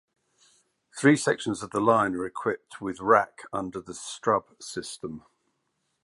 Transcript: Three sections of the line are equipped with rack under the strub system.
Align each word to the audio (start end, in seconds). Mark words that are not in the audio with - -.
Three 0.97 1.15
sections 1.15 1.61
of 1.61 1.69
the 1.69 1.79
line 1.79 2.15
are 2.15 2.25
equipped 2.25 2.81
with 2.81 3.01
rack 3.01 3.43
under 3.53 3.79
the 3.79 3.91
strub 3.93 4.59
system. 4.59 5.23